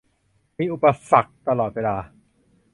[0.57, 1.97] มีอุปสรรคตลอดเวลา